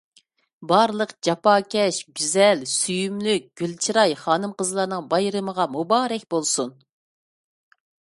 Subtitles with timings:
[0.69, 6.77] بارلىق جاپاكەش، گۈزەل، سۆيۈملۈك، گۈل چىراي خانىم-قىزلارنىڭ بايرىمىغا مۇبارەك بولسۇن.